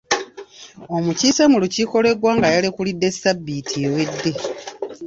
[0.95, 4.31] Omukiise mu lukiiko lw'eggwanga yalekulidde sabbiiti ewedde.